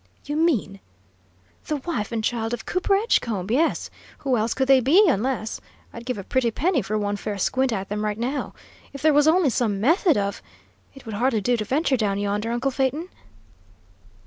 "You 0.25 0.35
mean" 0.35 0.79
"The 1.67 1.75
wife 1.75 2.11
and 2.11 2.23
child 2.23 2.55
of 2.55 2.65
Cooper 2.65 2.95
Edgecombe, 2.95 3.51
yes! 3.53 3.91
Who 4.25 4.35
else 4.35 4.55
could 4.55 4.67
they 4.67 4.79
be, 4.79 5.07
unless 5.07 5.61
I'd 5.93 6.07
give 6.07 6.17
a 6.17 6.23
pretty 6.23 6.49
penny 6.49 6.81
for 6.81 6.97
one 6.97 7.17
fair 7.17 7.37
squint 7.37 7.71
at 7.71 7.87
them, 7.87 8.03
right 8.03 8.17
now! 8.17 8.55
If 8.93 9.03
there 9.03 9.13
was 9.13 9.27
only 9.27 9.51
some 9.51 9.79
method 9.79 10.17
of 10.17 10.41
It 10.95 11.05
would 11.05 11.13
hardly 11.13 11.39
do 11.39 11.55
to 11.55 11.65
venture 11.65 11.97
down 11.97 12.17
yonder, 12.17 12.51
uncle 12.51 12.71
Phaeton?" 12.71 13.09